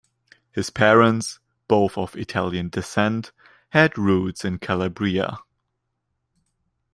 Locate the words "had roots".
3.69-4.43